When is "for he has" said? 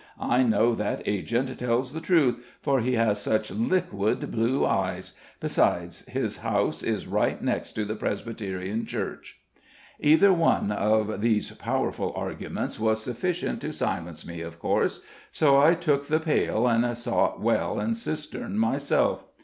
2.59-3.21